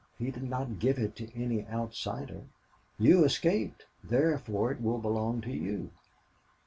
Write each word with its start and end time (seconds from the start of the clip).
He 0.17 0.31
did 0.31 0.49
not 0.49 0.79
give 0.79 0.97
it 0.97 1.15
to 1.17 1.31
any 1.39 1.67
outsider. 1.67 2.45
You 2.97 3.23
escaped. 3.23 3.85
Therefore 4.03 4.71
it 4.71 4.81
will 4.81 4.97
belong 4.97 5.41
to 5.41 5.51
you." 5.51 5.91